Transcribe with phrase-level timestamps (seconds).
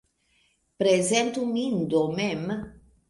[0.83, 2.49] Prezentu min do mem!